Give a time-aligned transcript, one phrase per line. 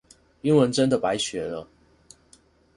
[0.41, 1.67] 英文真的白學了